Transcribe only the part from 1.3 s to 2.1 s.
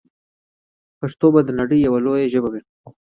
به د نړۍ یوه